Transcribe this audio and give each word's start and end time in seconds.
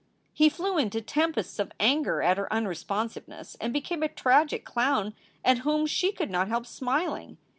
He 0.33 0.49
flew 0.49 0.79
into 0.79 0.99
tempests 0.99 1.59
of 1.59 1.71
anger 1.79 2.23
at 2.23 2.37
her 2.39 2.51
unresponsiveness 2.51 3.55
and 3.61 3.71
became 3.71 4.01
a 4.01 4.07
tragic 4.09 4.65
clown 4.65 5.13
at 5.45 5.59
whom 5.59 5.85
she 5.85 6.11
could 6.11 6.31
not 6.31 6.47
help 6.47 6.65
smiling. 6.65 7.37